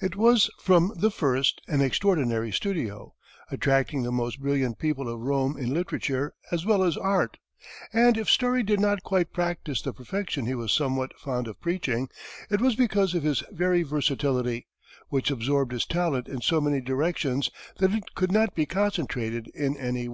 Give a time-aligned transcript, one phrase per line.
[0.00, 3.16] It was from the first an extraordinary studio,
[3.50, 7.38] attracting the most brilliant people of Rome in literature as well as art;
[7.92, 12.08] and if Story did not quite practise the perfection he was somewhat fond of preaching,
[12.48, 14.68] it was because of his very versatility,
[15.08, 19.76] which absorbed his talent in so many directions that it could not be concentrated in
[19.76, 20.06] any.